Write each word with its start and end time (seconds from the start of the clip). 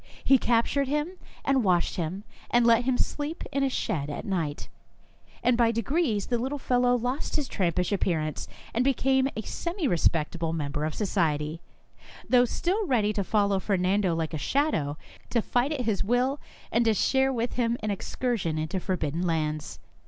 He 0.23 0.39
captured 0.39 0.87
him 0.87 1.19
and 1.45 1.63
washed 1.63 1.95
him, 1.95 2.23
and 2.49 2.65
let 2.65 2.85
him 2.85 2.97
sleep 2.97 3.43
in 3.51 3.61
a 3.61 3.69
shed 3.69 4.09
at 4.09 4.25
night, 4.25 4.67
and 5.43 5.55
by 5.55 5.71
degrees 5.71 6.25
the 6.25 6.39
little 6.39 6.57
fellow 6.57 6.95
lost 6.97 7.35
his 7.35 7.47
trampish 7.47 7.91
appearance, 7.91 8.47
and 8.73 8.83
became 8.83 9.29
a 9.37 9.43
semi 9.43 9.87
re 9.87 9.97
spectable 9.97 10.55
member 10.55 10.85
of 10.85 10.95
society, 10.95 11.61
though 12.27 12.45
still 12.45 12.87
ready 12.87 13.13
to 13.13 13.23
follow 13.23 13.59
Fernando 13.59 14.15
like 14.15 14.33
a 14.33 14.39
shadow, 14.39 14.97
to 15.29 15.39
fight 15.39 15.71
at 15.71 15.81
his 15.81 16.03
will, 16.03 16.39
and 16.71 16.83
to 16.85 16.95
share 16.95 17.31
with 17.31 17.53
him 17.53 17.77
an 17.83 17.91
excursion 17.91 18.57
into 18.57 18.79
forbidden 18.79 19.21
lands. 19.21 19.77